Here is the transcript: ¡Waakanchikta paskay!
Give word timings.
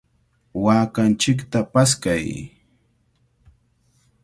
¡Waakanchikta 0.63 1.59
paskay! 1.73 2.27